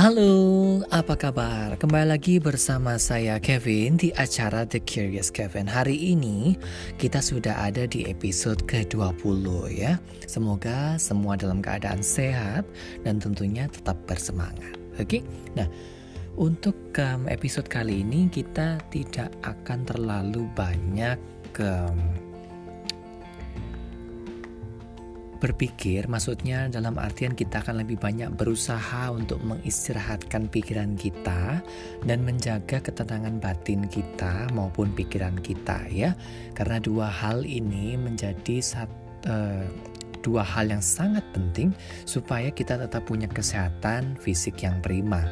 Halo, 0.00 0.80
apa 0.88 1.12
kabar? 1.12 1.76
Kembali 1.76 2.16
lagi 2.16 2.40
bersama 2.40 2.96
saya 2.96 3.36
Kevin 3.36 4.00
di 4.00 4.08
acara 4.16 4.64
The 4.64 4.80
Curious 4.80 5.28
Kevin. 5.28 5.68
Hari 5.68 5.92
ini 5.92 6.56
kita 6.96 7.20
sudah 7.20 7.68
ada 7.68 7.84
di 7.84 8.08
episode 8.08 8.64
ke-20 8.64 9.44
ya. 9.76 10.00
Semoga 10.24 10.96
semua 10.96 11.36
dalam 11.36 11.60
keadaan 11.60 12.00
sehat 12.00 12.64
dan 13.04 13.20
tentunya 13.20 13.68
tetap 13.68 14.00
bersemangat. 14.08 14.72
Oke? 14.96 15.20
Nah, 15.52 15.68
untuk 16.32 16.96
um, 16.96 17.28
episode 17.28 17.68
kali 17.68 18.00
ini 18.00 18.32
kita 18.32 18.80
tidak 18.88 19.28
akan 19.44 19.84
terlalu 19.84 20.48
banyak 20.56 21.20
um, 21.60 22.29
berpikir, 25.40 26.06
maksudnya 26.06 26.68
dalam 26.68 27.00
artian 27.00 27.32
kita 27.32 27.64
akan 27.64 27.80
lebih 27.82 27.96
banyak 27.96 28.28
berusaha 28.36 29.08
untuk 29.08 29.40
mengistirahatkan 29.40 30.52
pikiran 30.52 30.94
kita 30.94 31.64
dan 32.04 32.18
menjaga 32.22 32.84
ketenangan 32.84 33.40
batin 33.40 33.88
kita 33.88 34.52
maupun 34.52 34.92
pikiran 34.92 35.34
kita 35.40 35.88
ya. 35.88 36.12
Karena 36.52 36.76
dua 36.78 37.08
hal 37.08 37.48
ini 37.48 37.96
menjadi 37.96 38.60
satu 38.60 38.94
uh, 39.26 39.64
dua 40.20 40.44
hal 40.44 40.68
yang 40.68 40.84
sangat 40.84 41.24
penting 41.32 41.72
supaya 42.04 42.52
kita 42.52 42.76
tetap 42.76 43.08
punya 43.08 43.24
kesehatan 43.24 44.20
fisik 44.20 44.60
yang 44.60 44.76
prima 44.84 45.24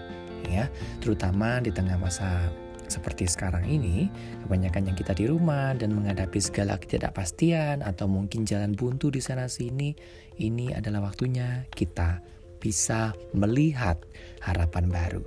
ya, 0.48 0.64
terutama 1.04 1.60
di 1.60 1.68
tengah 1.68 2.00
masa 2.00 2.48
seperti 2.88 3.28
sekarang 3.28 3.68
ini, 3.68 4.08
kebanyakan 4.44 4.88
yang 4.88 4.96
kita 4.96 5.12
di 5.12 5.28
rumah 5.28 5.76
dan 5.76 5.92
menghadapi 5.92 6.40
segala 6.40 6.80
ketidakpastian 6.80 7.84
atau 7.84 8.08
mungkin 8.08 8.48
jalan 8.48 8.72
buntu 8.72 9.12
di 9.12 9.20
sana 9.20 9.44
sini, 9.44 9.92
ini 10.40 10.72
adalah 10.72 11.12
waktunya 11.12 11.68
kita 11.76 12.24
bisa 12.58 13.12
melihat 13.36 14.00
harapan 14.40 14.88
baru. 14.88 15.22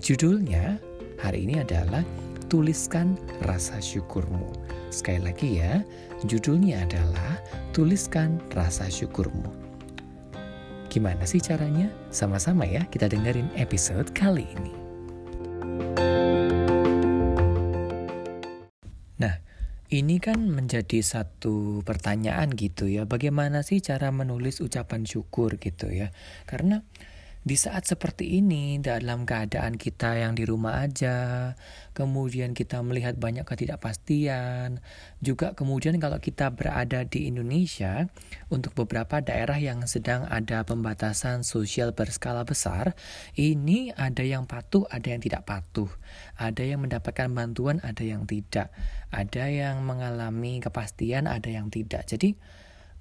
Judulnya 0.00 0.80
hari 1.20 1.44
ini 1.44 1.60
adalah 1.60 2.02
tuliskan 2.48 3.20
rasa 3.44 3.78
syukurmu. 3.78 4.50
Sekali 4.88 5.28
lagi 5.28 5.60
ya, 5.60 5.84
judulnya 6.24 6.88
adalah 6.88 7.40
tuliskan 7.76 8.40
rasa 8.56 8.88
syukurmu. 8.88 9.52
Gimana 10.88 11.26
sih 11.26 11.42
caranya? 11.42 11.90
Sama-sama 12.14 12.62
ya 12.64 12.86
kita 12.88 13.10
dengerin 13.10 13.50
episode 13.58 14.08
kali 14.14 14.46
ini. 14.54 14.83
Ini 19.94 20.18
kan 20.18 20.50
menjadi 20.50 21.06
satu 21.06 21.86
pertanyaan 21.86 22.50
gitu 22.58 22.90
ya, 22.90 23.06
bagaimana 23.06 23.62
sih 23.62 23.78
cara 23.78 24.10
menulis 24.10 24.58
ucapan 24.58 25.06
syukur 25.06 25.54
gitu 25.62 25.86
ya? 25.86 26.10
Karena 26.50 26.82
di 27.44 27.60
saat 27.60 27.84
seperti 27.84 28.40
ini 28.40 28.80
dalam 28.80 29.28
keadaan 29.28 29.76
kita 29.76 30.16
yang 30.16 30.32
di 30.32 30.48
rumah 30.48 30.80
aja, 30.80 31.52
kemudian 31.92 32.56
kita 32.56 32.80
melihat 32.80 33.20
banyak 33.20 33.44
ketidakpastian, 33.44 34.80
juga 35.20 35.52
kemudian 35.52 36.00
kalau 36.00 36.16
kita 36.24 36.56
berada 36.56 37.04
di 37.04 37.28
Indonesia 37.28 38.08
untuk 38.48 38.72
beberapa 38.72 39.20
daerah 39.20 39.60
yang 39.60 39.84
sedang 39.84 40.24
ada 40.24 40.64
pembatasan 40.64 41.44
sosial 41.44 41.92
berskala 41.92 42.48
besar, 42.48 42.96
ini 43.36 43.92
ada 43.92 44.24
yang 44.24 44.48
patuh, 44.48 44.88
ada 44.88 45.12
yang 45.12 45.20
tidak 45.20 45.44
patuh, 45.44 45.92
ada 46.40 46.64
yang 46.64 46.80
mendapatkan 46.80 47.28
bantuan, 47.28 47.76
ada 47.84 48.08
yang 48.08 48.24
tidak, 48.24 48.72
ada 49.12 49.52
yang 49.52 49.84
mengalami 49.84 50.64
kepastian, 50.64 51.28
ada 51.28 51.52
yang 51.52 51.68
tidak. 51.68 52.08
Jadi 52.08 52.40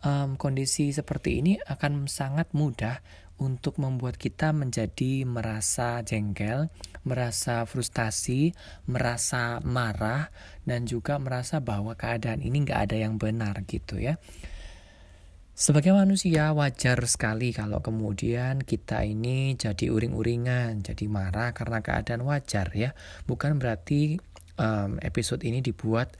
um, 0.03 0.35
kondisi 0.35 0.91
seperti 0.91 1.39
ini 1.39 1.57
akan 1.63 2.11
sangat 2.11 2.51
mudah 2.51 2.99
untuk 3.41 3.81
membuat 3.81 4.15
kita 4.21 4.53
menjadi 4.53 5.25
merasa 5.25 6.05
jengkel, 6.05 6.69
merasa 7.03 7.65
frustasi, 7.65 8.53
merasa 8.85 9.59
marah, 9.65 10.29
dan 10.63 10.85
juga 10.85 11.17
merasa 11.17 11.59
bahwa 11.59 11.97
keadaan 11.97 12.45
ini 12.45 12.63
nggak 12.63 12.81
ada 12.91 12.97
yang 12.97 13.17
benar 13.17 13.65
gitu 13.65 13.97
ya. 13.97 14.21
Sebagai 15.53 15.93
manusia 15.93 16.49
wajar 16.49 16.97
sekali 17.05 17.53
kalau 17.53 17.77
kemudian 17.77 18.65
kita 18.65 19.05
ini 19.05 19.53
jadi 19.53 19.93
uring-uringan, 19.93 20.81
jadi 20.81 21.05
marah 21.05 21.53
karena 21.53 21.85
keadaan 21.85 22.25
wajar 22.25 22.73
ya. 22.73 22.97
Bukan 23.29 23.61
berarti 23.61 24.17
um, 24.57 24.97
episode 25.05 25.45
ini 25.45 25.61
dibuat 25.61 26.17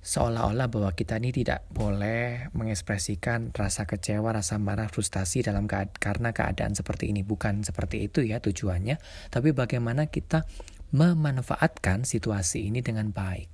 seolah-olah 0.00 0.72
bahwa 0.72 0.90
kita 0.96 1.20
ini 1.20 1.30
tidak 1.30 1.68
boleh 1.68 2.48
mengekspresikan 2.56 3.52
rasa 3.52 3.84
kecewa, 3.84 4.32
rasa 4.32 4.56
marah, 4.56 4.88
frustasi 4.88 5.44
dalam 5.44 5.68
karena 5.68 6.32
keadaan 6.32 6.72
seperti 6.72 7.12
ini. 7.12 7.20
Bukan 7.20 7.60
seperti 7.60 8.08
itu 8.08 8.24
ya 8.24 8.40
tujuannya, 8.40 8.96
tapi 9.28 9.52
bagaimana 9.52 10.08
kita 10.08 10.48
memanfaatkan 10.96 12.08
situasi 12.08 12.72
ini 12.72 12.80
dengan 12.80 13.12
baik. 13.12 13.48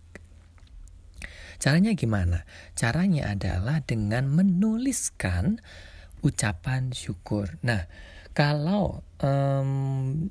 Caranya 1.59 1.93
gimana? 1.97 2.45
Caranya 2.77 3.33
adalah 3.33 3.83
dengan 3.83 4.29
menuliskan 4.29 5.59
ucapan 6.21 6.93
syukur. 6.93 7.57
Nah, 7.65 7.89
kalau 8.37 9.03
um, 9.25 10.29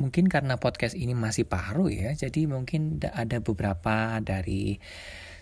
mungkin 0.00 0.24
karena 0.32 0.56
podcast 0.56 0.96
ini 0.96 1.12
masih 1.12 1.44
paru 1.44 1.92
ya, 1.92 2.16
jadi 2.16 2.48
mungkin 2.48 2.98
ada 3.04 3.44
beberapa 3.44 4.16
dari 4.24 4.80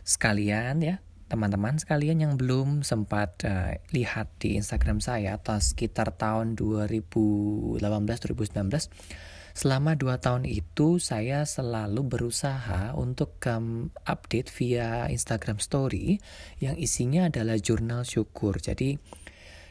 sekalian 0.05 0.83
ya 0.83 0.97
teman-teman 1.31 1.79
sekalian 1.79 2.19
yang 2.27 2.35
belum 2.35 2.83
sempat 2.83 3.47
uh, 3.47 3.79
lihat 3.95 4.35
di 4.43 4.59
Instagram 4.59 4.99
saya 4.99 5.39
atau 5.39 5.63
sekitar 5.63 6.11
tahun 6.19 6.59
2018-2019 6.59 7.79
selama 9.55 9.95
dua 9.99 10.19
tahun 10.19 10.47
itu 10.47 10.99
saya 10.99 11.47
selalu 11.47 12.07
berusaha 12.07 12.95
untuk 12.99 13.39
um, 13.47 13.95
update 14.07 14.51
via 14.51 15.07
Instagram 15.11 15.63
Story 15.63 16.19
yang 16.63 16.79
isinya 16.79 17.31
adalah 17.31 17.59
jurnal 17.59 18.07
syukur. 18.07 18.59
Jadi 18.59 18.99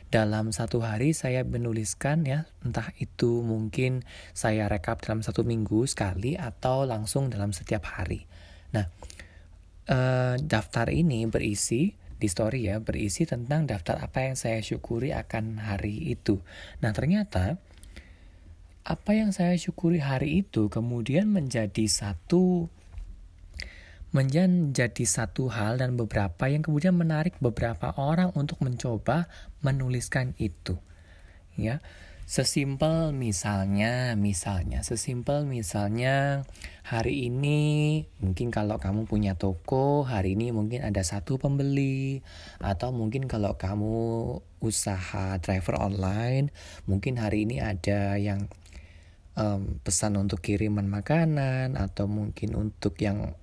dalam 0.10 0.50
satu 0.50 0.82
hari 0.82 1.14
saya 1.14 1.46
menuliskan 1.46 2.26
ya 2.26 2.50
entah 2.66 2.90
itu 2.98 3.46
mungkin 3.46 4.02
saya 4.34 4.66
rekap 4.66 5.06
dalam 5.06 5.22
satu 5.22 5.46
minggu 5.46 5.86
sekali 5.86 6.34
atau 6.34 6.84
langsung 6.84 7.30
dalam 7.30 7.54
setiap 7.54 7.86
hari. 7.86 8.26
Nah 8.74 8.90
uh, 9.90 10.38
daftar 10.40 10.88
ini 10.94 11.26
berisi 11.26 11.98
di 12.20 12.28
story 12.28 12.68
ya 12.68 12.84
berisi 12.84 13.24
tentang 13.24 13.64
daftar 13.64 14.04
apa 14.04 14.28
yang 14.28 14.36
saya 14.36 14.60
syukuri 14.60 15.16
akan 15.16 15.60
hari 15.64 16.14
itu. 16.14 16.44
Nah 16.84 16.92
ternyata 16.92 17.58
apa 18.84 19.12
yang 19.16 19.32
saya 19.32 19.56
syukuri 19.56 20.04
hari 20.04 20.44
itu 20.46 20.68
kemudian 20.68 21.32
menjadi 21.32 21.86
satu 21.88 22.68
menjadi 24.10 25.06
satu 25.06 25.54
hal 25.54 25.78
dan 25.78 25.94
beberapa 25.94 26.50
yang 26.50 26.66
kemudian 26.66 26.98
menarik 26.98 27.38
beberapa 27.38 27.94
orang 27.94 28.34
untuk 28.34 28.58
mencoba 28.66 29.30
menuliskan 29.62 30.34
itu 30.42 30.82
ya 31.54 31.78
Sesimpel 32.30 33.10
misalnya, 33.10 34.14
misalnya, 34.14 34.86
sesimpel 34.86 35.50
misalnya 35.50 36.46
hari 36.86 37.26
ini 37.26 38.06
mungkin 38.22 38.54
kalau 38.54 38.78
kamu 38.78 39.10
punya 39.10 39.34
toko, 39.34 40.06
hari 40.06 40.38
ini 40.38 40.54
mungkin 40.54 40.86
ada 40.86 41.02
satu 41.02 41.42
pembeli 41.42 42.22
atau 42.62 42.94
mungkin 42.94 43.26
kalau 43.26 43.58
kamu 43.58 43.98
usaha 44.62 45.42
driver 45.42 45.82
online, 45.82 46.54
mungkin 46.86 47.18
hari 47.18 47.50
ini 47.50 47.66
ada 47.66 48.14
yang 48.22 48.46
um, 49.34 49.82
pesan 49.82 50.14
untuk 50.14 50.46
kiriman 50.46 50.86
makanan 50.86 51.82
atau 51.82 52.06
mungkin 52.06 52.54
untuk 52.54 52.94
yang 53.02 53.34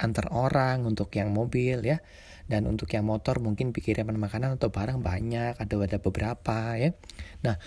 antar 0.00 0.32
orang, 0.32 0.88
untuk 0.88 1.12
yang 1.12 1.36
mobil 1.36 1.84
ya. 1.84 2.00
Dan 2.48 2.64
untuk 2.64 2.88
yang 2.96 3.06
motor 3.06 3.44
mungkin 3.44 3.76
kiriman 3.76 4.16
makanan 4.16 4.56
atau 4.56 4.72
barang 4.72 5.04
banyak, 5.04 5.52
ada 5.60 5.74
ada 5.76 5.98
beberapa 6.00 6.74
ya. 6.80 6.96
Nah, 7.44 7.60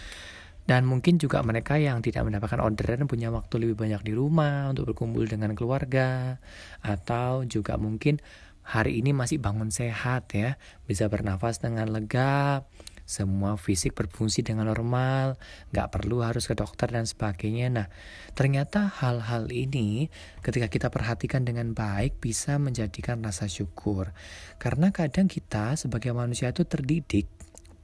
dan 0.65 0.85
mungkin 0.85 1.21
juga 1.21 1.45
mereka 1.45 1.77
yang 1.77 2.01
tidak 2.01 2.25
mendapatkan 2.25 2.57
orderan 2.57 3.05
punya 3.05 3.29
waktu 3.29 3.61
lebih 3.61 3.77
banyak 3.77 4.01
di 4.01 4.13
rumah 4.17 4.73
untuk 4.73 4.93
berkumpul 4.93 5.29
dengan 5.29 5.53
keluarga 5.53 6.41
atau 6.81 7.45
juga 7.45 7.77
mungkin 7.77 8.17
hari 8.65 8.97
ini 8.97 9.13
masih 9.13 9.37
bangun 9.37 9.69
sehat 9.69 10.33
ya, 10.33 10.57
bisa 10.89 11.05
bernafas 11.05 11.61
dengan 11.61 11.85
lega, 11.93 12.65
semua 13.05 13.61
fisik 13.61 13.93
berfungsi 13.93 14.41
dengan 14.41 14.65
normal, 14.65 15.37
nggak 15.69 15.93
perlu 15.93 16.25
harus 16.25 16.49
ke 16.49 16.57
dokter 16.57 16.89
dan 16.89 17.05
sebagainya. 17.05 17.69
Nah, 17.69 17.87
ternyata 18.33 18.89
hal-hal 18.89 19.53
ini 19.53 20.09
ketika 20.41 20.65
kita 20.65 20.87
perhatikan 20.89 21.45
dengan 21.45 21.77
baik 21.77 22.17
bisa 22.17 22.57
menjadikan 22.57 23.21
rasa 23.21 23.45
syukur. 23.45 24.09
Karena 24.57 24.89
kadang 24.89 25.29
kita 25.29 25.77
sebagai 25.77 26.17
manusia 26.17 26.49
itu 26.49 26.65
terdidik 26.65 27.29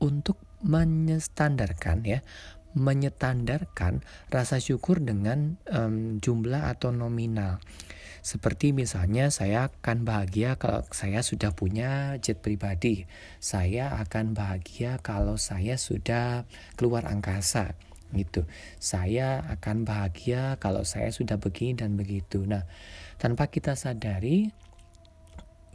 untuk 0.01 0.41
menyestandarkan 0.65 1.97
ya 2.05 2.19
menyetandarkan 2.73 4.03
rasa 4.31 4.57
syukur 4.63 5.03
dengan 5.03 5.59
um, 5.71 6.17
jumlah 6.23 6.71
atau 6.71 6.93
nominal. 6.95 7.59
Seperti 8.21 8.69
misalnya 8.69 9.33
saya 9.33 9.73
akan 9.73 10.05
bahagia 10.05 10.53
kalau 10.61 10.85
saya 10.93 11.25
sudah 11.25 11.57
punya 11.57 12.21
jet 12.21 12.37
pribadi. 12.37 13.09
Saya 13.41 13.97
akan 13.97 14.37
bahagia 14.37 15.01
kalau 15.01 15.41
saya 15.41 15.73
sudah 15.81 16.45
keluar 16.77 17.09
angkasa. 17.09 17.73
gitu. 18.11 18.43
Saya 18.77 19.39
akan 19.55 19.87
bahagia 19.87 20.59
kalau 20.59 20.83
saya 20.83 21.09
sudah 21.15 21.39
begini 21.39 21.79
dan 21.79 21.95
begitu. 21.95 22.43
Nah, 22.43 22.67
tanpa 23.17 23.47
kita 23.47 23.73
sadari 23.79 24.51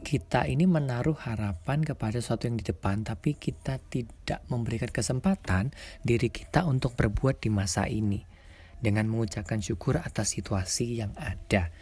kita 0.01 0.45
ini 0.45 0.69
menaruh 0.69 1.17
harapan 1.17 1.81
kepada 1.81 2.21
sesuatu 2.21 2.45
yang 2.45 2.57
di 2.61 2.65
depan 2.65 3.01
tapi 3.01 3.33
kita 3.33 3.81
tidak 3.89 4.45
memberikan 4.47 4.89
kesempatan 4.93 5.73
diri 6.05 6.29
kita 6.29 6.65
untuk 6.69 6.93
berbuat 6.93 7.41
di 7.41 7.49
masa 7.49 7.89
ini 7.89 8.21
dengan 8.77 9.09
mengucapkan 9.09 9.57
syukur 9.57 9.97
atas 9.97 10.37
situasi 10.37 11.01
yang 11.01 11.13
ada. 11.17 11.73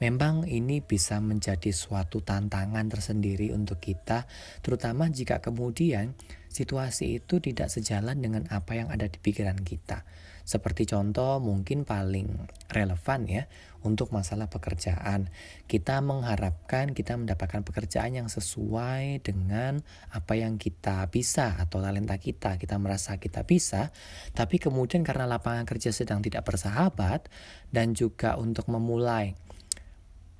Memang 0.00 0.48
ini 0.48 0.80
bisa 0.80 1.20
menjadi 1.20 1.76
suatu 1.76 2.24
tantangan 2.24 2.88
tersendiri 2.88 3.52
untuk 3.52 3.84
kita, 3.84 4.24
terutama 4.64 5.12
jika 5.12 5.44
kemudian 5.44 6.16
situasi 6.48 7.20
itu 7.20 7.36
tidak 7.38 7.68
sejalan 7.68 8.16
dengan 8.16 8.48
apa 8.48 8.80
yang 8.80 8.88
ada 8.88 9.04
di 9.06 9.20
pikiran 9.20 9.60
kita. 9.60 10.08
Seperti 10.40 10.88
contoh 10.88 11.38
mungkin 11.38 11.84
paling 11.84 12.26
relevan 12.72 13.28
ya 13.28 13.44
untuk 13.84 14.10
masalah 14.10 14.48
pekerjaan. 14.48 15.28
Kita 15.68 16.00
mengharapkan 16.00 16.96
kita 16.96 17.14
mendapatkan 17.14 17.62
pekerjaan 17.62 18.18
yang 18.18 18.26
sesuai 18.32 19.20
dengan 19.20 19.84
apa 20.10 20.34
yang 20.34 20.56
kita 20.56 21.06
bisa 21.12 21.60
atau 21.60 21.78
talenta 21.84 22.16
kita. 22.16 22.56
Kita 22.56 22.80
merasa 22.80 23.20
kita 23.20 23.44
bisa, 23.44 23.92
tapi 24.32 24.56
kemudian 24.56 25.04
karena 25.04 25.28
lapangan 25.28 25.68
kerja 25.68 25.92
sedang 25.92 26.24
tidak 26.24 26.48
bersahabat 26.48 27.28
dan 27.68 27.92
juga 27.92 28.34
untuk 28.40 28.66
memulai 28.72 29.36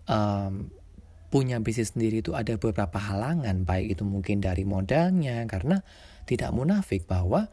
um, 0.08 0.72
punya 1.30 1.62
bisnis 1.62 1.94
sendiri 1.94 2.20
itu 2.26 2.34
ada 2.34 2.58
beberapa 2.58 2.98
halangan 2.98 3.62
baik 3.62 3.98
itu 3.98 4.02
mungkin 4.02 4.42
dari 4.42 4.66
modalnya 4.66 5.46
karena 5.46 5.82
tidak 6.26 6.50
munafik 6.50 7.06
bahwa 7.06 7.46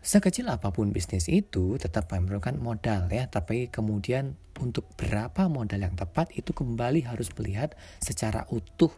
sekecil 0.00 0.48
apa 0.48 0.72
pun 0.72 0.96
bisnis 0.96 1.28
itu 1.28 1.76
tetap 1.76 2.08
memerlukan 2.08 2.56
modal 2.56 3.10
ya. 3.12 3.28
Tapi 3.28 3.68
kemudian 3.68 4.38
untuk 4.62 4.88
berapa 4.96 5.50
modal 5.50 5.84
yang 5.84 5.96
tepat 5.98 6.32
itu 6.32 6.56
kembali 6.56 7.04
harus 7.04 7.28
melihat 7.36 7.76
secara 8.00 8.48
utuh 8.48 8.90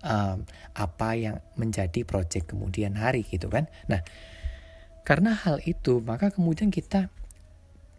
um, 0.00 0.46
apa 0.72 1.08
yang 1.18 1.36
menjadi 1.60 2.06
proyek 2.08 2.48
kemudian 2.48 2.96
hari 2.96 3.26
gitu 3.28 3.52
kan. 3.52 3.68
Nah 3.90 4.00
karena 5.06 5.38
hal 5.38 5.62
itu 5.62 6.02
maka 6.02 6.34
kemudian 6.34 6.72
kita 6.74 7.12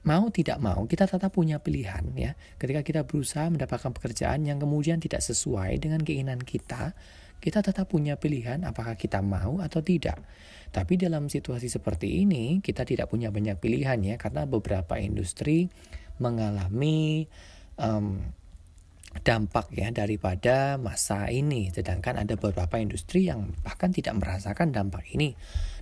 mau 0.05 0.29
tidak 0.29 0.61
mau 0.61 0.85
kita 0.85 1.09
tetap 1.09 1.33
punya 1.33 1.57
pilihan 1.57 2.03
ya. 2.13 2.37
Ketika 2.61 2.81
kita 2.85 3.01
berusaha 3.07 3.49
mendapatkan 3.49 3.91
pekerjaan 3.95 4.45
yang 4.45 4.61
kemudian 4.61 5.01
tidak 5.01 5.23
sesuai 5.25 5.81
dengan 5.81 6.03
keinginan 6.03 6.43
kita, 6.43 6.93
kita 7.37 7.61
tetap 7.61 7.89
punya 7.89 8.17
pilihan 8.17 8.65
apakah 8.65 8.97
kita 8.97 9.21
mau 9.21 9.61
atau 9.61 9.81
tidak. 9.81 10.19
Tapi 10.73 10.99
dalam 10.99 11.31
situasi 11.31 11.71
seperti 11.71 12.27
ini 12.27 12.59
kita 12.59 12.83
tidak 12.83 13.07
punya 13.07 13.31
banyak 13.31 13.55
pilihan 13.57 13.97
ya 14.03 14.15
karena 14.19 14.43
beberapa 14.43 14.99
industri 14.99 15.71
mengalami 16.17 17.29
um, 17.79 18.19
dampak 19.23 19.71
ya 19.73 19.89
daripada 19.93 20.75
masa 20.81 21.29
ini. 21.31 21.69
Sedangkan 21.73 22.17
ada 22.17 22.35
beberapa 22.35 22.77
industri 22.81 23.29
yang 23.29 23.53
bahkan 23.63 23.93
tidak 23.93 24.17
merasakan 24.19 24.73
dampak 24.73 25.05
ini 25.13 25.37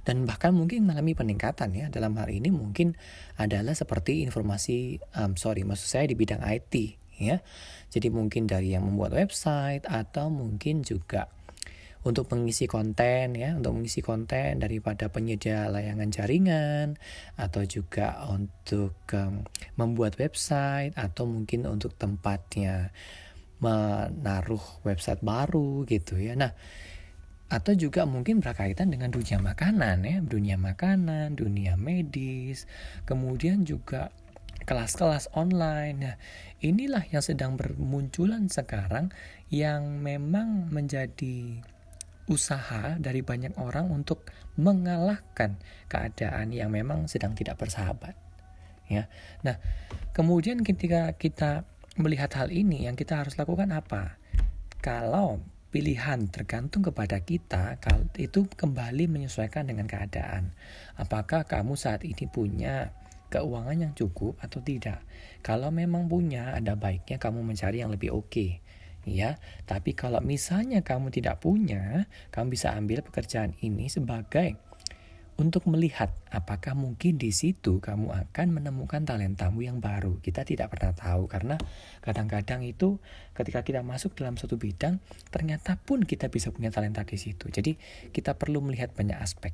dan 0.05 0.27
bahkan 0.29 0.53
mungkin 0.53 0.85
mengalami 0.85 1.17
peningkatan 1.17 1.73
ya. 1.73 1.87
Dalam 1.89 2.15
hal 2.19 2.29
ini 2.29 2.53
mungkin 2.53 2.93
adalah 3.39 3.73
seperti 3.73 4.21
informasi 4.23 5.01
um, 5.17 5.33
sorry 5.39 5.65
maksud 5.65 5.87
saya 5.87 6.05
di 6.05 6.15
bidang 6.15 6.43
IT 6.45 6.73
ya. 7.19 7.41
Jadi 7.89 8.07
mungkin 8.11 8.45
dari 8.45 8.75
yang 8.75 8.85
membuat 8.85 9.15
website 9.15 9.87
atau 9.87 10.27
mungkin 10.27 10.83
juga 10.83 11.31
untuk 12.05 12.29
mengisi 12.29 12.69
konten 12.69 13.33
ya 13.33 13.57
untuk 13.57 13.81
mengisi 13.81 14.05
konten 14.05 14.61
daripada 14.61 15.09
penyedia 15.09 15.65
layangan 15.73 16.13
jaringan 16.13 16.87
atau 17.33 17.65
juga 17.65 18.29
untuk 18.29 18.93
um, 19.17 19.41
membuat 19.73 20.21
website 20.21 20.93
atau 20.93 21.25
mungkin 21.25 21.65
untuk 21.65 21.97
tempatnya 21.97 22.93
menaruh 23.65 24.61
website 24.85 25.25
baru 25.25 25.81
gitu 25.89 26.21
ya 26.21 26.37
nah 26.37 26.53
atau 27.45 27.77
juga 27.77 28.09
mungkin 28.09 28.41
berkaitan 28.41 28.89
dengan 28.89 29.13
dunia 29.13 29.37
makanan 29.37 30.05
ya 30.05 30.17
dunia 30.21 30.57
makanan 30.57 31.37
dunia 31.37 31.77
medis 31.77 32.69
kemudian 33.05 33.65
juga 33.65 34.09
kelas-kelas 34.65 35.33
online 35.37 35.97
nah 35.97 36.15
inilah 36.61 37.05
yang 37.09 37.21
sedang 37.21 37.53
bermunculan 37.53 38.49
sekarang 38.49 39.13
yang 39.53 40.01
memang 40.01 40.73
menjadi 40.73 41.61
usaha 42.25 42.97
dari 42.97 43.21
banyak 43.21 43.53
orang 43.61 43.93
untuk 43.93 44.25
mengalahkan 44.57 45.61
keadaan 45.85 46.49
yang 46.49 46.73
memang 46.73 47.05
sedang 47.05 47.37
tidak 47.37 47.61
bersahabat. 47.61 48.17
Ya. 48.89 49.09
Nah, 49.41 49.57
kemudian 50.13 50.61
ketika 50.61 51.13
kita 51.17 51.65
melihat 51.95 52.31
hal 52.35 52.51
ini 52.51 52.87
yang 52.87 52.99
kita 52.99 53.23
harus 53.23 53.39
lakukan 53.39 53.71
apa? 53.71 54.19
Kalau 54.83 55.39
pilihan 55.71 56.27
tergantung 56.31 56.83
kepada 56.83 57.19
kita, 57.23 57.79
itu 58.19 58.47
kembali 58.47 59.07
menyesuaikan 59.11 59.67
dengan 59.67 59.87
keadaan. 59.87 60.51
Apakah 60.99 61.47
kamu 61.47 61.75
saat 61.79 62.03
ini 62.03 62.27
punya 62.27 62.91
keuangan 63.31 63.89
yang 63.89 63.93
cukup 63.95 64.35
atau 64.43 64.59
tidak? 64.59 65.03
Kalau 65.41 65.71
memang 65.71 66.07
punya, 66.11 66.55
ada 66.55 66.75
baiknya 66.75 67.19
kamu 67.19 67.43
mencari 67.43 67.83
yang 67.83 67.91
lebih 67.91 68.11
oke. 68.11 68.31
Okay 68.31 68.51
ya. 69.07 69.37
Tapi 69.69 69.93
kalau 69.93 70.19
misalnya 70.19 70.81
kamu 70.81 71.13
tidak 71.13 71.39
punya, 71.39 72.09
kamu 72.33 72.57
bisa 72.57 72.73
ambil 72.73 73.05
pekerjaan 73.05 73.53
ini 73.61 73.87
sebagai 73.87 74.57
untuk 75.35 75.67
melihat 75.67 76.15
apakah 76.31 76.71
mungkin 76.79 77.19
di 77.19 77.35
situ 77.35 77.83
kamu 77.83 78.11
akan 78.11 78.47
menemukan 78.55 79.03
talentamu 79.03 79.67
yang 79.67 79.83
baru. 79.83 80.15
Kita 80.23 80.47
tidak 80.47 80.71
pernah 80.71 80.95
tahu 80.95 81.27
karena 81.27 81.59
kadang-kadang 81.99 82.63
itu 82.63 83.03
ketika 83.35 83.59
kita 83.67 83.83
masuk 83.83 84.15
dalam 84.15 84.39
suatu 84.39 84.55
bidang 84.55 85.03
ternyata 85.27 85.75
pun 85.75 86.07
kita 86.07 86.31
bisa 86.31 86.55
punya 86.55 86.71
talenta 86.71 87.03
di 87.03 87.19
situ. 87.19 87.51
Jadi 87.51 87.75
kita 88.15 88.39
perlu 88.39 88.63
melihat 88.63 88.95
banyak 88.95 89.19
aspek. 89.19 89.51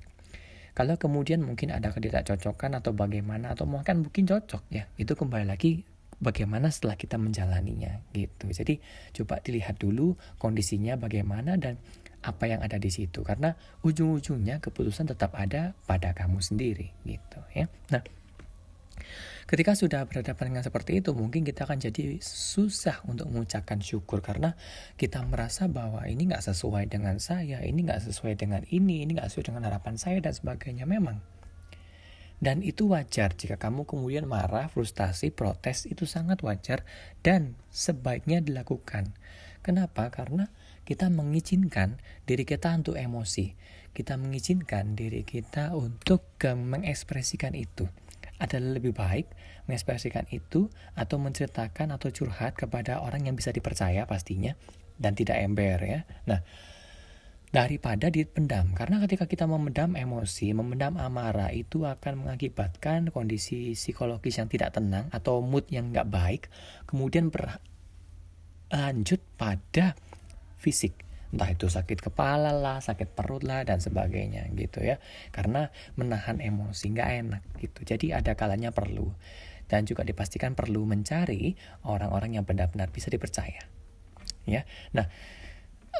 Kalau 0.71 0.95
kemudian 0.95 1.43
mungkin 1.43 1.73
ada 1.73 1.91
ketidakcocokan 1.91 2.79
atau 2.79 2.95
bagaimana 2.95 3.57
atau 3.57 3.67
mungkin 3.67 4.07
mungkin 4.07 4.23
cocok 4.23 4.63
ya, 4.71 4.87
itu 4.95 5.17
kembali 5.17 5.43
lagi 5.43 5.83
bagaimana 6.21 6.69
setelah 6.69 6.95
kita 6.95 7.17
menjalaninya 7.17 8.05
gitu. 8.13 8.47
Jadi 8.53 8.77
coba 9.17 9.41
dilihat 9.41 9.81
dulu 9.81 10.15
kondisinya 10.37 10.95
bagaimana 10.95 11.57
dan 11.57 11.81
apa 12.21 12.45
yang 12.49 12.61
ada 12.61 12.77
di 12.77 12.89
situ. 12.93 13.25
Karena 13.25 13.53
ujung-ujungnya 13.81 14.61
keputusan 14.61 15.09
tetap 15.09 15.33
ada 15.37 15.73
pada 15.89 16.13
kamu 16.13 16.41
sendiri 16.41 16.93
gitu 17.05 17.39
ya. 17.53 17.65
Nah, 17.89 18.01
ketika 19.49 19.73
sudah 19.75 20.05
berhadapan 20.07 20.53
dengan 20.55 20.63
seperti 20.63 21.01
itu 21.01 21.11
mungkin 21.11 21.43
kita 21.43 21.67
akan 21.67 21.81
jadi 21.81 22.21
susah 22.23 23.03
untuk 23.09 23.27
mengucapkan 23.33 23.81
syukur. 23.81 24.21
Karena 24.21 24.53
kita 24.95 25.19
merasa 25.25 25.65
bahwa 25.65 26.05
ini 26.05 26.29
nggak 26.29 26.45
sesuai 26.45 26.87
dengan 26.87 27.17
saya, 27.17 27.59
ini 27.65 27.83
nggak 27.83 28.05
sesuai 28.07 28.37
dengan 28.37 28.61
ini, 28.69 29.03
ini 29.03 29.17
nggak 29.17 29.27
sesuai 29.33 29.53
dengan 29.53 29.67
harapan 29.67 29.97
saya 29.97 30.21
dan 30.21 30.33
sebagainya. 30.37 30.85
Memang. 30.85 31.19
Dan 32.41 32.65
itu 32.65 32.89
wajar 32.89 33.37
jika 33.37 33.61
kamu 33.61 33.85
kemudian 33.85 34.25
marah, 34.25 34.65
frustasi, 34.65 35.29
protes 35.29 35.85
itu 35.85 36.09
sangat 36.09 36.41
wajar. 36.41 36.81
Dan 37.21 37.53
sebaiknya 37.69 38.41
dilakukan. 38.41 39.13
Kenapa? 39.61 40.09
Karena 40.09 40.49
kita 40.83 41.13
mengizinkan 41.13 42.01
diri 42.25 42.43
kita 42.45 42.73
untuk 42.73 42.97
emosi. 42.97 43.53
Kita 43.93 44.17
mengizinkan 44.17 44.97
diri 44.97 45.21
kita 45.21 45.77
untuk 45.77 46.25
mengekspresikan 46.41 47.53
itu. 47.53 47.85
Adalah 48.41 48.81
lebih 48.81 48.97
baik 48.97 49.29
mengekspresikan 49.69 50.25
itu 50.33 50.73
atau 50.97 51.21
menceritakan 51.21 51.93
atau 51.93 52.09
curhat 52.09 52.57
kepada 52.57 53.05
orang 53.05 53.29
yang 53.29 53.37
bisa 53.37 53.53
dipercaya 53.53 54.09
pastinya 54.09 54.57
dan 54.97 55.13
tidak 55.13 55.37
ember 55.37 55.77
ya. 55.85 56.01
Nah, 56.25 56.41
daripada 57.51 58.07
dipendam. 58.07 58.71
Karena 58.73 59.03
ketika 59.03 59.27
kita 59.27 59.43
memendam 59.45 59.93
emosi, 59.93 60.55
memendam 60.55 60.95
amarah 60.95 61.51
itu 61.51 61.83
akan 61.83 62.25
mengakibatkan 62.25 63.11
kondisi 63.11 63.75
psikologis 63.75 64.39
yang 64.39 64.47
tidak 64.47 64.73
tenang 64.79 65.11
atau 65.11 65.43
mood 65.43 65.67
yang 65.67 65.91
nggak 65.91 66.07
baik, 66.07 66.47
kemudian 66.87 67.27
berlanjut 68.71 69.19
pada 69.35 69.99
fisik. 70.55 70.95
Entah 71.35 71.51
itu 71.51 71.67
sakit 71.67 71.99
kepala 71.99 72.55
lah, 72.55 72.79
sakit 72.79 73.11
perut 73.11 73.43
lah, 73.43 73.67
dan 73.67 73.83
sebagainya 73.83 74.47
gitu 74.55 74.79
ya. 74.79 74.95
Karena 75.35 75.67
menahan 75.99 76.39
emosi 76.39 76.95
nggak 76.95 77.09
enak 77.27 77.43
gitu. 77.59 77.83
Jadi 77.83 78.15
ada 78.15 78.31
kalanya 78.39 78.71
perlu. 78.71 79.11
Dan 79.67 79.83
juga 79.83 80.07
dipastikan 80.07 80.55
perlu 80.55 80.87
mencari 80.87 81.55
orang-orang 81.87 82.39
yang 82.39 82.47
benar-benar 82.47 82.91
bisa 82.95 83.11
dipercaya. 83.11 83.67
Ya, 84.47 84.63
nah 84.95 85.11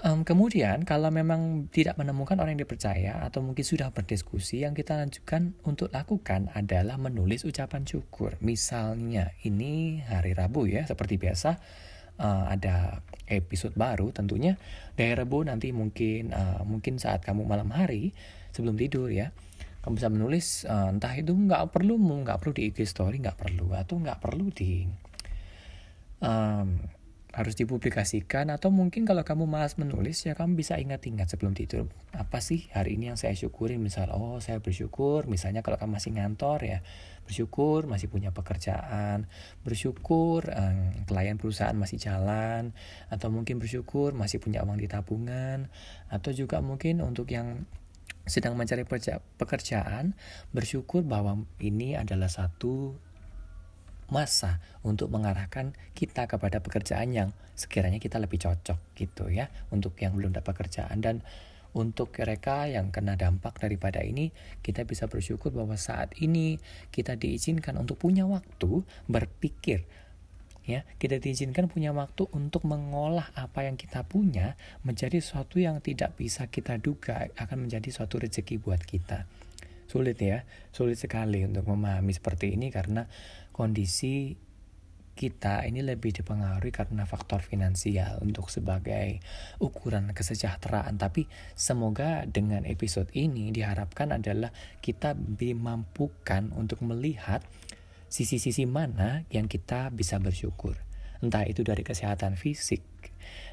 Um, 0.08 0.24
kemudian 0.24 0.88
kalau 0.88 1.12
memang 1.12 1.68
tidak 1.68 2.00
menemukan 2.00 2.40
orang 2.40 2.56
yang 2.56 2.64
dipercaya 2.64 3.28
atau 3.28 3.44
mungkin 3.44 3.68
sudah 3.68 3.92
berdiskusi, 3.92 4.64
yang 4.64 4.72
kita 4.72 4.96
lanjutkan 4.96 5.52
untuk 5.68 5.92
lakukan 5.92 6.48
adalah 6.56 6.96
menulis 6.96 7.44
ucapan 7.44 7.84
syukur. 7.84 8.40
Misalnya 8.40 9.36
ini 9.44 10.00
hari 10.08 10.32
Rabu 10.32 10.72
ya, 10.72 10.88
seperti 10.88 11.20
biasa 11.20 11.60
uh, 12.22 12.46
ada 12.54 13.02
episode 13.26 13.74
baru 13.74 14.14
tentunya. 14.14 14.62
Dari 14.94 15.18
Rabu 15.18 15.42
nanti 15.42 15.74
mungkin 15.74 16.30
uh, 16.32 16.62
mungkin 16.62 17.02
saat 17.02 17.26
kamu 17.26 17.50
malam 17.50 17.74
hari 17.74 18.14
sebelum 18.54 18.78
tidur 18.78 19.10
ya, 19.10 19.34
kamu 19.82 19.98
bisa 19.98 20.10
menulis 20.14 20.46
uh, 20.70 20.94
entah 20.94 21.18
itu 21.18 21.34
nggak 21.34 21.74
perlu 21.74 21.98
nggak 21.98 22.38
perlu 22.38 22.54
di 22.54 22.70
IG 22.70 22.86
story 22.86 23.18
nggak 23.18 23.40
perlu 23.42 23.74
atau 23.74 23.98
nggak 23.98 24.20
perlu 24.22 24.54
di 24.54 24.86
um, 26.22 26.78
harus 27.32 27.56
dipublikasikan 27.56 28.52
atau 28.52 28.76
mungkin 28.76 29.08
kalau 29.08 29.24
kamu 29.24 29.48
malas 29.48 29.80
menulis 29.80 30.28
ya 30.28 30.36
kamu 30.36 30.60
bisa 30.60 30.76
ingat-ingat 30.76 31.32
sebelum 31.32 31.56
tidur. 31.56 31.88
Apa 32.12 32.44
sih 32.44 32.68
hari 32.76 33.00
ini 33.00 33.08
yang 33.08 33.20
saya 33.20 33.32
syukuri 33.32 33.80
misal 33.80 34.12
oh 34.12 34.44
saya 34.44 34.60
bersyukur. 34.60 35.32
Misalnya 35.32 35.64
kalau 35.64 35.80
kamu 35.80 35.96
masih 35.96 36.12
ngantor 36.12 36.60
ya 36.68 36.80
bersyukur 37.24 37.88
masih 37.88 38.12
punya 38.12 38.36
pekerjaan. 38.36 39.32
Bersyukur 39.64 40.44
um, 40.52 40.92
klien 41.08 41.40
perusahaan 41.40 41.76
masih 41.76 42.04
jalan. 42.04 42.76
Atau 43.08 43.32
mungkin 43.32 43.64
bersyukur 43.64 44.12
masih 44.12 44.44
punya 44.44 44.68
uang 44.68 44.84
di 44.84 44.92
tabungan. 44.92 45.72
Atau 46.12 46.36
juga 46.36 46.60
mungkin 46.60 47.00
untuk 47.00 47.32
yang 47.32 47.64
sedang 48.28 48.54
mencari 48.54 48.86
pekerjaan 49.40 50.14
bersyukur 50.54 51.02
bahwa 51.02 51.42
ini 51.58 51.98
adalah 51.98 52.30
satu 52.30 52.94
masa 54.12 54.60
untuk 54.84 55.10
mengarahkan 55.10 55.72
kita 55.96 56.28
kepada 56.28 56.60
pekerjaan 56.60 57.16
yang 57.16 57.30
sekiranya 57.56 57.98
kita 57.98 58.20
lebih 58.20 58.44
cocok 58.44 58.78
gitu 59.00 59.32
ya 59.32 59.48
untuk 59.72 59.96
yang 60.04 60.14
belum 60.14 60.36
dapat 60.36 60.54
pekerjaan 60.54 61.00
dan 61.00 61.24
untuk 61.72 62.12
mereka 62.12 62.68
yang 62.68 62.92
kena 62.92 63.16
dampak 63.16 63.56
daripada 63.64 64.04
ini 64.04 64.36
kita 64.60 64.84
bisa 64.84 65.08
bersyukur 65.08 65.56
bahwa 65.56 65.80
saat 65.80 66.12
ini 66.20 66.60
kita 66.92 67.16
diizinkan 67.16 67.80
untuk 67.80 67.96
punya 67.96 68.28
waktu 68.28 68.84
berpikir 69.08 69.88
ya. 70.68 70.84
Kita 71.00 71.18
diizinkan 71.18 71.72
punya 71.72 71.96
waktu 71.96 72.28
untuk 72.36 72.68
mengolah 72.68 73.32
apa 73.34 73.66
yang 73.66 73.80
kita 73.80 74.04
punya 74.06 74.60
menjadi 74.84 75.20
sesuatu 75.24 75.58
yang 75.58 75.80
tidak 75.80 76.16
bisa 76.20 76.48
kita 76.48 76.78
duga 76.78 77.32
akan 77.40 77.68
menjadi 77.68 77.90
suatu 77.90 78.22
rezeki 78.22 78.62
buat 78.62 78.82
kita. 78.84 79.26
Sulit 79.92 80.20
ya 80.24 80.48
sulit 80.72 80.96
sekali 80.96 81.44
untuk 81.44 81.68
memahami 81.68 82.16
seperti 82.16 82.56
ini 82.56 82.72
karena 82.72 83.12
kondisi 83.52 84.36
kita 85.12 85.68
ini 85.68 85.84
lebih 85.86 86.16
dipengaruhi 86.16 86.74
karena 86.74 87.06
faktor 87.06 87.44
finansial 87.44 88.18
untuk 88.24 88.50
sebagai 88.50 89.22
ukuran 89.62 90.16
kesejahteraan. 90.16 90.98
Tapi 90.98 91.28
semoga 91.54 92.26
dengan 92.26 92.66
episode 92.66 93.12
ini 93.14 93.54
diharapkan 93.54 94.16
adalah 94.16 94.50
kita 94.80 95.14
dimampukan 95.14 96.50
untuk 96.56 96.82
melihat 96.82 97.44
sisi-sisi 98.12 98.66
mana 98.66 99.24
yang 99.30 99.46
kita 99.46 99.94
bisa 99.94 100.18
bersyukur. 100.18 100.80
Entah 101.22 101.46
itu 101.46 101.62
dari 101.62 101.86
kesehatan 101.86 102.34
fisik, 102.34 102.82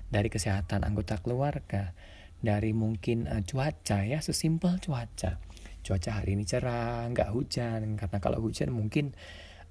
dari 0.09 0.33
kesehatan 0.33 0.89
anggota 0.89 1.21
keluarga, 1.21 1.93
dari 2.41 2.73
mungkin 2.73 3.29
uh, 3.29 3.45
cuaca 3.45 4.09
ya, 4.09 4.25
sesimpel 4.25 4.81
cuaca. 4.81 5.37
Cuaca 5.85 6.11
hari 6.11 6.35
ini 6.35 6.49
cerah, 6.49 7.07
nggak 7.13 7.31
hujan, 7.35 8.01
karena 8.01 8.19
kalau 8.19 8.41
hujan 8.41 8.73
mungkin 8.73 9.13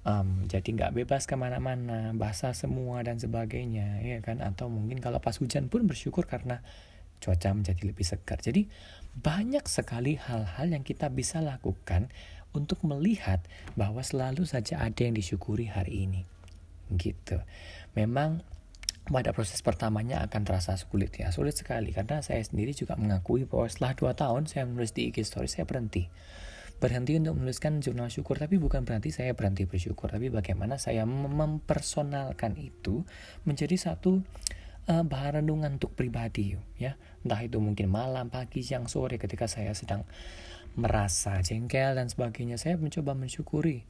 um, 0.06 0.46
jadi 0.46 0.68
nggak 0.68 0.94
bebas 1.02 1.26
ke 1.26 1.34
mana-mana 1.34 2.12
basah 2.14 2.54
semua 2.54 3.02
dan 3.02 3.18
sebagainya 3.18 4.02
ya 4.04 4.18
kan? 4.22 4.44
Atau 4.44 4.70
mungkin 4.70 5.02
kalau 5.02 5.18
pas 5.18 5.34
hujan 5.38 5.66
pun 5.72 5.88
bersyukur 5.88 6.28
karena 6.28 6.62
cuaca 7.18 7.50
menjadi 7.50 7.82
lebih 7.82 8.06
segar. 8.06 8.38
Jadi 8.38 8.70
banyak 9.18 9.66
sekali 9.66 10.14
hal-hal 10.14 10.70
yang 10.70 10.86
kita 10.86 11.10
bisa 11.10 11.42
lakukan 11.42 12.06
untuk 12.54 12.80
melihat 12.86 13.42
bahwa 13.74 14.00
selalu 14.00 14.46
saja 14.48 14.80
ada 14.80 15.00
yang 15.02 15.14
disyukuri 15.18 15.68
hari 15.68 16.06
ini. 16.06 16.22
Gitu. 16.94 17.42
Memang 17.98 18.40
pada 19.08 19.32
proses 19.32 19.64
pertamanya 19.64 20.20
akan 20.28 20.44
terasa 20.44 20.76
sulit 20.76 21.12
ya 21.16 21.34
sulit 21.34 21.58
sekali. 21.58 21.90
Karena 21.90 22.22
saya 22.22 22.40
sendiri 22.40 22.72
juga 22.72 22.94
mengakui 22.94 23.44
bahwa 23.44 23.66
setelah 23.66 23.92
dua 23.98 24.12
tahun 24.14 24.46
saya 24.46 24.64
menulis 24.68 24.94
di 24.94 25.10
IG 25.10 25.26
story 25.26 25.50
saya 25.50 25.66
berhenti 25.66 26.08
berhenti 26.78 27.18
untuk 27.18 27.38
menuliskan 27.38 27.82
jurnal 27.82 28.10
syukur. 28.10 28.38
Tapi 28.38 28.56
bukan 28.58 28.86
berarti 28.86 29.10
saya 29.10 29.34
berhenti 29.34 29.66
bersyukur. 29.66 30.10
Tapi 30.10 30.30
bagaimana 30.30 30.78
saya 30.78 31.02
mempersonalkan 31.06 32.54
itu 32.58 33.02
menjadi 33.46 33.74
satu 33.74 34.22
uh, 34.86 35.04
bahan 35.04 35.42
renungan 35.42 35.78
untuk 35.78 35.94
pribadi 35.98 36.54
ya. 36.78 36.94
Entah 37.26 37.42
itu 37.42 37.58
mungkin 37.58 37.90
malam 37.90 38.30
pagi 38.30 38.62
siang 38.62 38.86
sore 38.86 39.18
ketika 39.18 39.50
saya 39.50 39.74
sedang 39.74 40.06
merasa 40.78 41.42
jengkel 41.42 41.98
dan 41.98 42.06
sebagainya 42.06 42.54
saya 42.54 42.78
mencoba 42.78 43.18
mensyukuri 43.18 43.82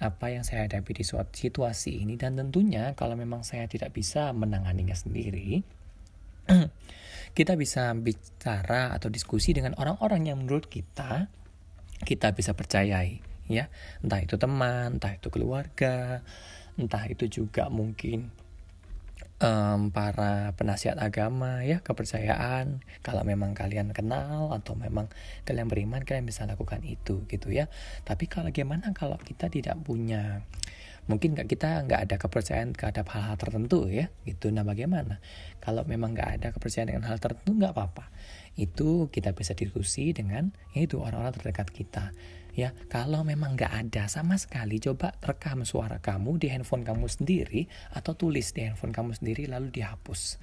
apa 0.00 0.32
yang 0.32 0.40
saya 0.40 0.64
hadapi 0.64 0.96
di 0.96 1.04
suatu 1.04 1.36
situasi 1.36 2.00
ini. 2.00 2.16
Dan 2.16 2.40
tentunya 2.40 2.96
kalau 2.96 3.14
memang 3.14 3.44
saya 3.44 3.68
tidak 3.68 3.92
bisa 3.92 4.32
menanganinya 4.32 4.96
sendiri 4.96 5.80
kita 7.38 7.54
bisa 7.54 7.94
bicara 7.94 8.90
atau 8.94 9.06
diskusi 9.12 9.54
dengan 9.54 9.78
orang-orang 9.78 10.32
yang 10.32 10.38
menurut 10.42 10.66
kita 10.66 11.30
kita 12.04 12.32
bisa 12.32 12.56
percayai 12.56 13.20
ya. 13.50 13.68
Entah 14.00 14.20
itu 14.22 14.38
teman 14.40 14.96
entah 14.96 15.14
itu 15.16 15.28
keluarga 15.28 16.24
entah 16.80 17.04
itu 17.10 17.28
juga 17.28 17.68
mungkin 17.68 18.32
um, 19.40 19.90
para 19.90 20.52
penasihat 20.54 21.00
agama 21.00 21.64
ya 21.64 21.80
kepercayaan. 21.80 22.84
Kalau 23.00 23.24
memang 23.24 23.56
kalian 23.56 23.90
kenal 23.96 24.52
atau 24.54 24.76
memang 24.76 25.08
kalian 25.48 25.66
beriman 25.66 26.04
kalian 26.04 26.28
bisa 26.28 26.44
lakukan 26.46 26.84
itu 26.84 27.24
gitu 27.26 27.48
ya. 27.50 27.66
Tapi 28.06 28.28
kalau 28.28 28.52
gimana 28.54 28.92
kalau 28.92 29.16
kita 29.18 29.48
tidak 29.48 29.80
punya 29.82 30.44
mungkin 31.08 31.34
nggak 31.34 31.48
kita 31.50 31.82
nggak 31.90 32.00
ada 32.06 32.16
kepercayaan 32.20 32.76
terhadap 32.76 33.10
hal-hal 33.10 33.34
tertentu 33.40 33.88
ya 33.90 34.12
gitu. 34.28 34.52
Nah 34.52 34.62
bagaimana? 34.62 35.18
Kalau 35.58 35.82
memang 35.88 36.14
nggak 36.14 36.30
ada 36.38 36.48
kepercayaan 36.54 36.94
dengan 36.94 37.04
hal 37.08 37.18
tertentu 37.18 37.56
nggak 37.56 37.72
apa-apa. 37.74 38.12
Itu 38.54 39.08
kita 39.08 39.32
bisa 39.32 39.56
diskusi 39.56 40.12
dengan 40.12 40.52
itu 40.76 41.00
orang-orang 41.00 41.34
terdekat 41.34 41.72
kita 41.72 42.12
ya 42.60 42.76
kalau 42.92 43.24
memang 43.24 43.56
nggak 43.56 43.72
ada 43.72 44.04
sama 44.12 44.36
sekali 44.36 44.76
coba 44.76 45.16
rekam 45.24 45.64
suara 45.64 45.96
kamu 45.96 46.36
di 46.36 46.52
handphone 46.52 46.84
kamu 46.84 47.08
sendiri 47.08 47.64
atau 47.96 48.12
tulis 48.12 48.52
di 48.52 48.68
handphone 48.68 48.92
kamu 48.92 49.16
sendiri 49.16 49.48
lalu 49.48 49.72
dihapus. 49.72 50.36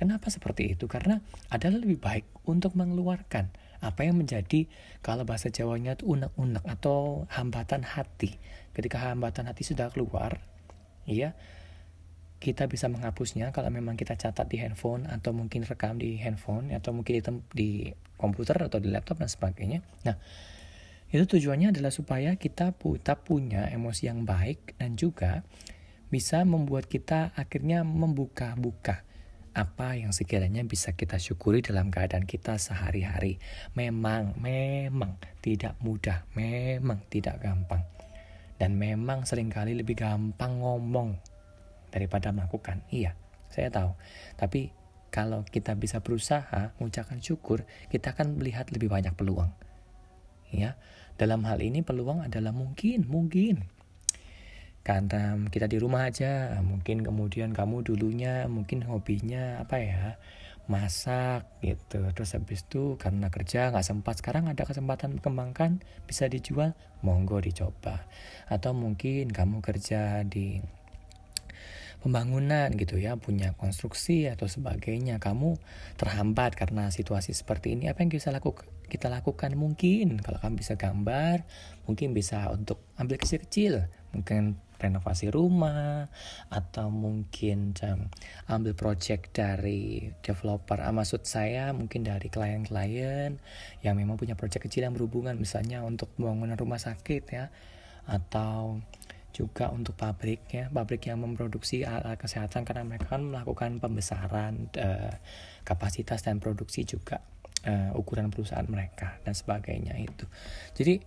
Kenapa 0.00 0.32
seperti 0.32 0.72
itu? 0.72 0.88
Karena 0.88 1.20
adalah 1.52 1.76
lebih 1.82 2.00
baik 2.00 2.24
untuk 2.48 2.72
mengeluarkan 2.72 3.52
apa 3.84 4.00
yang 4.06 4.16
menjadi 4.16 4.64
kalau 5.04 5.28
bahasa 5.28 5.52
Jawanya 5.52 6.00
itu 6.00 6.08
unek-unek 6.08 6.64
atau 6.64 7.28
hambatan 7.28 7.84
hati. 7.84 8.40
Ketika 8.72 9.12
hambatan 9.12 9.50
hati 9.50 9.68
sudah 9.68 9.92
keluar 9.92 10.40
ya 11.04 11.36
kita 12.38 12.70
bisa 12.70 12.86
menghapusnya 12.86 13.50
kalau 13.50 13.68
memang 13.74 13.98
kita 13.98 14.14
catat 14.14 14.46
di 14.46 14.62
handphone 14.62 15.10
atau 15.10 15.34
mungkin 15.34 15.66
rekam 15.66 15.98
di 15.98 16.14
handphone 16.22 16.70
atau 16.70 16.94
mungkin 16.94 17.18
di, 17.18 17.22
di 17.50 17.70
komputer 18.14 18.54
atau 18.62 18.78
di 18.78 18.94
laptop 18.94 19.18
dan 19.18 19.26
sebagainya. 19.26 19.82
Nah, 20.06 20.14
itu 21.08 21.24
tujuannya 21.24 21.72
adalah 21.72 21.88
supaya 21.88 22.36
kita 22.36 22.76
tetap 22.76 23.24
punya 23.24 23.68
emosi 23.72 24.12
yang 24.12 24.28
baik 24.28 24.76
dan 24.76 24.92
juga 25.00 25.40
bisa 26.12 26.44
membuat 26.44 26.88
kita 26.88 27.32
akhirnya 27.36 27.84
membuka-buka 27.84 29.08
apa 29.56 29.98
yang 29.98 30.14
sekiranya 30.14 30.62
bisa 30.62 30.94
kita 30.94 31.18
syukuri 31.18 31.64
dalam 31.64 31.90
keadaan 31.90 32.28
kita 32.28 32.60
sehari-hari. 32.60 33.42
Memang, 33.74 34.38
memang 34.38 35.18
tidak 35.42 35.74
mudah, 35.82 36.28
memang 36.38 37.02
tidak 37.10 37.42
gampang. 37.42 37.82
Dan 38.54 38.78
memang 38.78 39.26
sering 39.26 39.50
kali 39.50 39.74
lebih 39.74 39.98
gampang 39.98 40.62
ngomong 40.62 41.18
daripada 41.90 42.30
melakukan. 42.30 42.86
Iya, 42.92 43.18
saya 43.50 43.70
tahu. 43.72 43.98
Tapi 44.38 44.70
kalau 45.10 45.42
kita 45.42 45.74
bisa 45.74 46.04
berusaha 46.04 46.76
mengucapkan 46.78 47.18
syukur, 47.18 47.66
kita 47.90 48.14
akan 48.14 48.38
melihat 48.38 48.70
lebih 48.70 48.92
banyak 48.92 49.14
peluang. 49.18 49.50
Ya, 50.54 50.80
dalam 51.20 51.44
hal 51.44 51.60
ini 51.60 51.84
peluang 51.84 52.24
adalah 52.24 52.54
mungkin, 52.54 53.04
mungkin. 53.08 53.68
Karena 54.86 55.36
kita 55.52 55.68
di 55.68 55.76
rumah 55.76 56.08
aja, 56.08 56.56
mungkin 56.64 57.04
kemudian 57.04 57.52
kamu 57.52 57.84
dulunya 57.84 58.48
mungkin 58.48 58.80
hobinya 58.88 59.60
apa 59.60 59.76
ya, 59.84 60.16
masak 60.68 61.44
gitu. 61.64 62.04
Terus 62.12 62.36
habis 62.36 62.64
itu 62.64 62.96
karena 63.00 63.32
kerja 63.32 63.72
nggak 63.72 63.84
sempat 63.84 64.20
sekarang 64.20 64.48
ada 64.48 64.64
kesempatan 64.64 65.20
kembangkan 65.20 65.84
bisa 66.08 66.28
dijual 66.28 66.76
monggo 67.04 67.40
dicoba. 67.40 68.04
Atau 68.48 68.76
mungkin 68.76 69.28
kamu 69.32 69.60
kerja 69.64 70.24
di 70.24 70.60
pembangunan 71.98 72.70
gitu 72.74 72.96
ya 72.98 73.18
punya 73.18 73.54
konstruksi 73.58 74.30
atau 74.30 74.46
sebagainya. 74.46 75.18
Kamu 75.18 75.58
terhambat 75.98 76.54
karena 76.54 76.90
situasi 76.90 77.34
seperti 77.34 77.74
ini. 77.74 77.90
Apa 77.90 78.06
yang 78.06 78.10
bisa 78.12 78.30
lakukan 78.30 78.66
kita 78.88 79.12
lakukan? 79.12 79.52
Mungkin 79.54 80.22
kalau 80.24 80.38
kamu 80.40 80.60
bisa 80.62 80.74
gambar 80.78 81.44
mungkin 81.84 82.12
bisa 82.16 82.48
untuk 82.52 82.80
ambil 83.00 83.16
kecil-kecil 83.20 83.88
mungkin 84.12 84.56
renovasi 84.78 85.28
rumah 85.28 86.06
atau 86.48 86.88
mungkin 86.88 87.74
ambil 88.46 88.72
project 88.78 89.34
dari 89.34 90.14
developer. 90.22 90.78
Ah, 90.78 90.94
maksud 90.94 91.26
saya 91.26 91.74
mungkin 91.74 92.06
dari 92.06 92.30
klien-klien 92.30 93.42
yang 93.82 93.94
memang 93.98 94.16
punya 94.16 94.38
project 94.38 94.70
kecil 94.70 94.86
yang 94.86 94.94
berhubungan 94.94 95.34
misalnya 95.34 95.82
untuk 95.82 96.14
pembangunan 96.14 96.54
rumah 96.54 96.78
sakit 96.78 97.22
ya 97.28 97.50
atau 98.08 98.80
juga 99.38 99.70
untuk 99.70 99.94
pabrik 99.94 100.50
ya 100.50 100.66
pabrik 100.66 101.06
yang 101.06 101.22
memproduksi 101.22 101.86
alat 101.86 102.18
kesehatan 102.18 102.66
karena 102.66 102.82
mereka 102.82 103.14
kan 103.14 103.22
melakukan 103.22 103.78
pembesaran 103.78 104.66
uh, 104.74 105.14
kapasitas 105.62 106.26
dan 106.26 106.42
produksi 106.42 106.82
juga 106.82 107.22
uh, 107.62 107.94
ukuran 107.94 108.34
perusahaan 108.34 108.66
mereka 108.66 109.22
dan 109.22 109.38
sebagainya 109.38 109.94
itu. 109.94 110.26
Jadi 110.74 110.98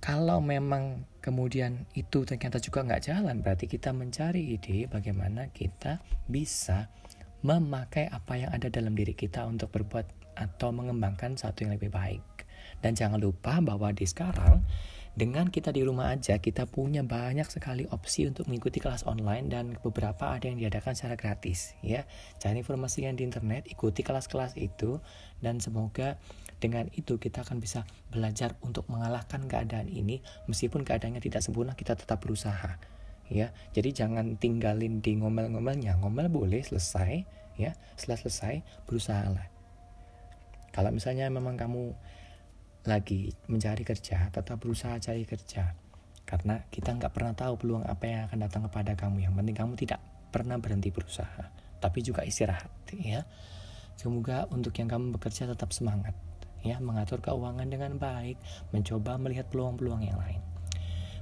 kalau 0.00 0.38
memang 0.44 1.08
kemudian 1.24 1.88
itu 1.96 2.22
ternyata 2.22 2.62
juga 2.62 2.84
nggak 2.84 3.02
jalan, 3.10 3.42
berarti 3.42 3.66
kita 3.66 3.90
mencari 3.90 4.54
ide 4.54 4.86
bagaimana 4.86 5.50
kita 5.50 5.98
bisa 6.28 6.88
memakai 7.42 8.08
apa 8.08 8.38
yang 8.38 8.50
ada 8.52 8.68
dalam 8.70 8.94
diri 8.94 9.12
kita 9.12 9.44
untuk 9.48 9.72
berbuat 9.72 10.36
atau 10.36 10.68
mengembangkan 10.70 11.34
satu 11.34 11.66
yang 11.66 11.74
lebih 11.74 11.90
baik. 11.90 12.22
Dan 12.78 12.92
jangan 12.92 13.18
lupa 13.18 13.58
bahwa 13.64 13.90
di 13.90 14.04
sekarang 14.04 14.62
dengan 15.16 15.48
kita 15.48 15.72
di 15.72 15.80
rumah 15.80 16.12
aja 16.12 16.36
kita 16.36 16.68
punya 16.68 17.00
banyak 17.00 17.48
sekali 17.48 17.88
opsi 17.88 18.28
untuk 18.28 18.52
mengikuti 18.52 18.84
kelas 18.84 19.08
online 19.08 19.48
dan 19.48 19.64
beberapa 19.80 20.36
ada 20.36 20.44
yang 20.44 20.60
diadakan 20.60 20.92
secara 20.92 21.16
gratis 21.16 21.72
ya. 21.80 22.04
Cari 22.36 22.60
informasinya 22.60 23.16
di 23.16 23.24
internet 23.24 23.64
ikuti 23.72 24.04
kelas-kelas 24.04 24.60
itu 24.60 25.00
dan 25.40 25.56
semoga 25.56 26.20
dengan 26.60 26.92
itu 26.92 27.16
kita 27.16 27.48
akan 27.48 27.64
bisa 27.64 27.88
belajar 28.12 28.60
untuk 28.60 28.84
mengalahkan 28.92 29.48
keadaan 29.48 29.88
ini. 29.88 30.20
Meskipun 30.52 30.84
keadaannya 30.84 31.24
tidak 31.24 31.40
sempurna 31.40 31.72
kita 31.72 31.96
tetap 31.96 32.20
berusaha 32.20 32.76
ya. 33.32 33.56
Jadi 33.72 33.96
jangan 33.96 34.36
tinggalin 34.36 35.00
di 35.00 35.16
ngomel-ngomelnya. 35.16 35.96
Ngomel 35.96 36.28
boleh 36.28 36.60
selesai 36.60 37.24
ya. 37.56 37.72
Setelah 37.96 38.20
selesai 38.20 38.54
berusaha 38.84 39.32
lah 39.32 39.56
kalau 40.76 40.92
misalnya 40.92 41.32
memang 41.32 41.56
kamu 41.56 41.96
lagi 42.86 43.34
mencari 43.50 43.82
kerja, 43.82 44.30
tetap 44.30 44.62
berusaha 44.62 44.96
cari 45.02 45.26
kerja. 45.26 45.74
Karena 46.26 46.58
kita 46.66 46.94
nggak 46.94 47.12
pernah 47.14 47.34
tahu 47.34 47.54
peluang 47.58 47.84
apa 47.86 48.04
yang 48.06 48.20
akan 48.26 48.38
datang 48.42 48.62
kepada 48.66 48.98
kamu. 48.98 49.26
Yang 49.26 49.34
penting 49.38 49.56
kamu 49.58 49.72
tidak 49.78 50.00
pernah 50.34 50.58
berhenti 50.58 50.90
berusaha, 50.90 51.50
tapi 51.78 52.02
juga 52.02 52.26
istirahat, 52.26 52.70
ya. 52.94 53.22
Semoga 53.94 54.44
untuk 54.50 54.74
yang 54.76 54.90
kamu 54.90 55.16
bekerja 55.16 55.46
tetap 55.46 55.70
semangat, 55.70 56.12
ya, 56.66 56.82
mengatur 56.82 57.22
keuangan 57.22 57.70
dengan 57.70 57.96
baik, 57.96 58.36
mencoba 58.74 59.16
melihat 59.22 59.48
peluang-peluang 59.48 60.02
yang 60.02 60.18
lain. 60.18 60.42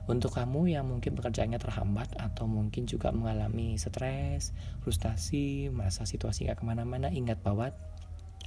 Untuk 0.05 0.37
kamu 0.37 0.69
yang 0.69 0.85
mungkin 0.85 1.17
pekerjaannya 1.17 1.57
terhambat 1.57 2.13
atau 2.21 2.45
mungkin 2.45 2.85
juga 2.85 3.09
mengalami 3.09 3.81
stres, 3.81 4.53
frustasi, 4.85 5.73
merasa 5.73 6.05
situasi 6.05 6.45
gak 6.45 6.61
ke 6.61 6.65
mana-mana, 6.69 7.09
ingat 7.09 7.41
bahwa 7.41 7.73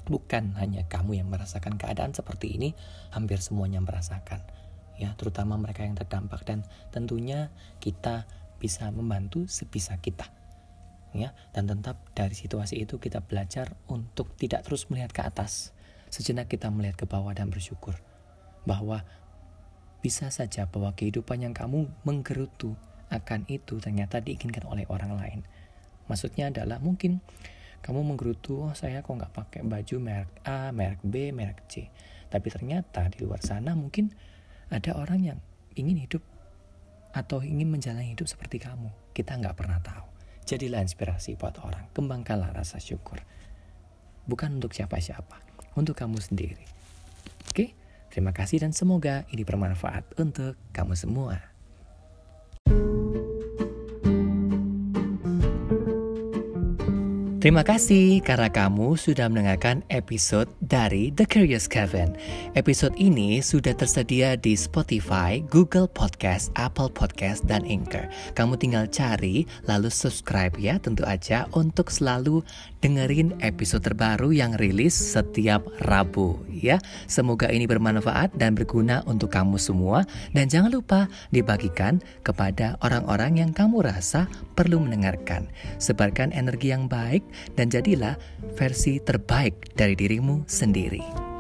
bukan 0.07 0.55
hanya 0.55 0.87
kamu 0.87 1.19
yang 1.19 1.27
merasakan 1.27 1.75
keadaan 1.75 2.15
seperti 2.15 2.55
ini, 2.55 2.73
hampir 3.11 3.43
semuanya 3.43 3.83
merasakan. 3.83 4.39
Ya, 4.97 5.13
terutama 5.19 5.59
mereka 5.59 5.85
yang 5.85 5.93
terdampak 5.93 6.47
dan 6.47 6.65
tentunya 6.89 7.53
kita 7.83 8.25
bisa 8.57 8.89
membantu 8.89 9.45
sebisa 9.45 9.99
kita. 9.99 10.31
Ya, 11.13 11.35
dan 11.53 11.69
tetap 11.69 12.01
dari 12.17 12.33
situasi 12.33 12.81
itu 12.81 12.97
kita 12.97 13.21
belajar 13.21 13.77
untuk 13.91 14.33
tidak 14.39 14.65
terus 14.65 14.89
melihat 14.89 15.13
ke 15.13 15.21
atas. 15.21 15.75
Sejenak 16.07 16.47
kita 16.47 16.71
melihat 16.71 16.97
ke 16.97 17.05
bawah 17.05 17.35
dan 17.35 17.51
bersyukur 17.51 17.99
bahwa 18.63 19.03
bisa 19.99 20.31
saja 20.31 20.71
bahwa 20.71 20.95
kehidupan 20.95 21.43
yang 21.43 21.53
kamu 21.55 21.89
menggerutu 22.07 22.79
akan 23.11 23.47
itu 23.47 23.79
ternyata 23.79 24.19
diinginkan 24.23 24.67
oleh 24.67 24.87
orang 24.87 25.15
lain. 25.15 25.39
Maksudnya 26.07 26.51
adalah 26.51 26.79
mungkin 26.79 27.19
kamu 27.81 28.03
menggerutu, 28.03 28.67
oh 28.67 28.73
saya 28.75 28.99
kok 29.05 29.13
nggak 29.15 29.33
pakai 29.33 29.61
baju 29.63 29.95
merek 30.01 30.31
A, 30.43 30.69
merek 30.75 31.01
B, 31.03 31.31
merek 31.31 31.65
C. 31.71 31.87
Tapi 32.27 32.47
ternyata 32.51 33.07
di 33.07 33.23
luar 33.23 33.39
sana 33.39 33.71
mungkin 33.73 34.11
ada 34.67 34.99
orang 34.99 35.23
yang 35.23 35.39
ingin 35.79 36.03
hidup 36.03 36.23
atau 37.15 37.39
ingin 37.39 37.71
menjalani 37.71 38.11
hidup 38.13 38.27
seperti 38.27 38.59
kamu. 38.59 38.91
Kita 39.15 39.39
nggak 39.39 39.55
pernah 39.55 39.79
tahu. 39.79 40.05
Jadilah 40.47 40.83
inspirasi 40.83 41.39
buat 41.39 41.59
orang. 41.63 41.91
Kembangkanlah 41.95 42.51
rasa 42.55 42.79
syukur. 42.79 43.19
Bukan 44.27 44.59
untuk 44.59 44.75
siapa-siapa, 44.75 45.39
untuk 45.79 45.95
kamu 45.95 46.19
sendiri. 46.19 46.67
Oke, 47.47 47.71
terima 48.11 48.35
kasih 48.35 48.59
dan 48.59 48.75
semoga 48.75 49.23
ini 49.31 49.47
bermanfaat 49.47 50.19
untuk 50.19 50.59
kamu 50.75 50.99
semua. 50.99 51.46
Terima 57.37 57.61
kasih 57.61 58.25
karena 58.25 58.49
kamu 58.49 58.97
sudah 58.97 59.29
mendengarkan 59.29 59.85
episode 59.93 60.49
dari 60.57 61.13
The 61.13 61.29
Curious 61.29 61.69
Kevin. 61.69 62.17
Episode 62.57 62.97
ini 62.97 63.45
sudah 63.45 63.77
tersedia 63.77 64.33
di 64.33 64.57
Spotify, 64.57 65.45
Google 65.45 65.85
Podcast, 65.85 66.49
Apple 66.57 66.89
Podcast, 66.89 67.45
dan 67.45 67.61
Anchor. 67.69 68.09
Kamu 68.33 68.57
tinggal 68.57 68.89
cari 68.89 69.45
lalu 69.69 69.93
subscribe 69.93 70.57
ya 70.57 70.81
tentu 70.81 71.05
aja 71.05 71.45
untuk 71.53 71.93
selalu 71.93 72.41
dengerin 72.81 73.37
episode 73.45 73.85
terbaru 73.85 74.33
yang 74.33 74.57
rilis 74.57 74.97
setiap 74.97 75.61
Rabu 75.85 76.41
ya. 76.49 76.81
Semoga 77.05 77.53
ini 77.53 77.69
bermanfaat 77.69 78.33
dan 78.33 78.57
berguna 78.57 79.05
untuk 79.05 79.29
kamu 79.29 79.61
semua 79.61 80.09
dan 80.33 80.49
jangan 80.49 80.73
lupa 80.73 81.05
dibagikan 81.29 82.01
kepada 82.25 82.81
orang-orang 82.81 83.45
yang 83.45 83.53
kamu 83.53 83.85
rasa 83.85 84.25
perlu 84.57 84.81
mendengarkan. 84.81 85.45
Sebarkan 85.77 86.33
energi 86.33 86.73
yang 86.73 86.89
baik 86.89 87.26
dan 87.55 87.69
jadilah 87.71 88.15
versi 88.57 88.99
terbaik 88.99 89.73
dari 89.77 89.93
dirimu 89.93 90.47
sendiri. 90.47 91.36